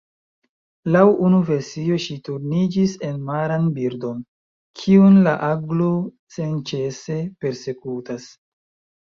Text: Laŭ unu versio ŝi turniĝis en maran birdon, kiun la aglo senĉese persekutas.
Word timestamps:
Laŭ 0.93 1.01
unu 1.25 1.41
versio 1.49 1.97
ŝi 2.05 2.15
turniĝis 2.29 2.95
en 3.09 3.19
maran 3.27 3.67
birdon, 3.75 4.25
kiun 4.81 5.21
la 5.29 5.35
aglo 5.51 5.91
senĉese 6.39 7.21
persekutas. 7.45 8.27